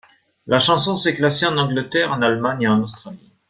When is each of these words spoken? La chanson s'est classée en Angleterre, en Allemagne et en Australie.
La 0.47 0.57
chanson 0.57 0.95
s'est 0.95 1.13
classée 1.13 1.45
en 1.45 1.59
Angleterre, 1.59 2.11
en 2.11 2.23
Allemagne 2.23 2.63
et 2.63 2.67
en 2.67 2.81
Australie. 2.81 3.31